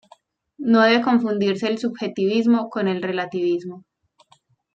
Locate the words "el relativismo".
2.87-3.85